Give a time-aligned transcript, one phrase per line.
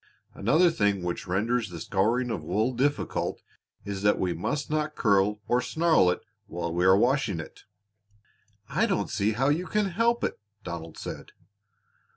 [0.33, 3.43] Another thing which renders the scouring of wool difficult
[3.85, 7.65] is that we must not curl or snarl it while we are washing it."
[8.67, 11.33] "I don't see how you can help it," Donald said.